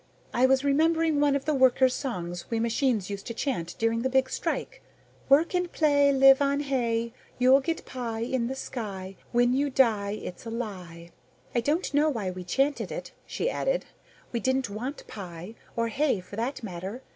I 0.33 0.47
was 0.47 0.63
remembering 0.63 1.19
one 1.19 1.35
of 1.35 1.45
the 1.45 1.53
workers' 1.53 1.93
songs 1.93 2.49
we 2.49 2.59
machines 2.59 3.11
used 3.11 3.27
to 3.27 3.35
chant 3.35 3.75
during 3.77 4.01
the 4.01 4.09
Big 4.09 4.31
Strike 4.31 4.81
"Work 5.29 5.53
and 5.53 5.71
pray, 5.71 6.11
Live 6.11 6.41
on 6.41 6.61
hay. 6.61 7.13
You'll 7.37 7.59
get 7.59 7.85
pie 7.85 8.21
In 8.21 8.47
the 8.47 8.55
sky 8.55 9.15
When 9.31 9.53
you 9.53 9.69
die 9.69 10.13
It's 10.13 10.43
a 10.43 10.49
lie! 10.49 11.11
"I 11.53 11.59
don't 11.61 11.93
know 11.93 12.09
why 12.09 12.31
we 12.31 12.43
chanted 12.43 12.91
it," 12.91 13.11
she 13.27 13.47
added. 13.47 13.85
"We 14.31 14.39
didn't 14.39 14.71
want 14.71 15.05
pie 15.07 15.53
or 15.75 15.89
hay, 15.89 16.19
for 16.19 16.35
that 16.35 16.63
matter. 16.63 17.03